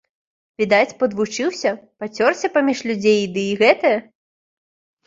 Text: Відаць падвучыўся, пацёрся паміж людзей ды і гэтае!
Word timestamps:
Відаць 0.61 0.95
падвучыўся, 1.03 1.75
пацёрся 2.01 2.47
паміж 2.57 2.77
людзей 2.89 3.21
ды 3.39 3.49
і 3.53 3.57
гэтае! 3.65 3.97